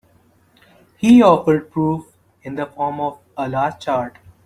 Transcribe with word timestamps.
He 0.97 1.21
offered 1.21 1.69
proof 1.69 2.11
in 2.41 2.55
the 2.55 2.65
form 2.65 2.99
of 2.99 3.19
a 3.37 3.47
large 3.47 3.79
chart. 3.79 4.17